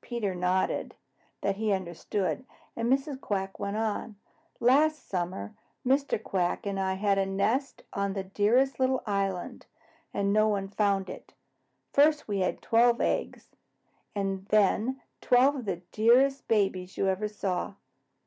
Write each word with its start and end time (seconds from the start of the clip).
Peter 0.00 0.34
nodded 0.34 0.94
that 1.42 1.56
he 1.56 1.74
understood, 1.74 2.46
and 2.74 2.90
Mrs. 2.90 3.20
Quack 3.20 3.58
went 3.60 3.76
on. 3.76 4.16
"Last 4.60 5.06
summer 5.06 5.52
Mr. 5.86 6.18
Quack 6.22 6.64
and 6.64 6.80
I 6.80 6.94
had 6.94 7.18
our 7.18 7.26
nest 7.26 7.82
on 7.92 8.14
the 8.14 8.24
dearest 8.24 8.80
little 8.80 9.02
island, 9.04 9.66
and 10.14 10.32
no 10.32 10.48
one 10.48 10.68
found 10.68 11.10
it. 11.10 11.34
First 11.92 12.26
we 12.26 12.38
had 12.38 12.62
twelve 12.62 13.02
eggs, 13.02 13.50
and 14.14 14.46
then 14.46 15.02
twelve 15.20 15.54
of 15.54 15.64
the 15.66 15.82
dearest 15.92 16.48
babies 16.48 16.96
you 16.96 17.06
ever 17.08 17.28
saw." 17.28 17.74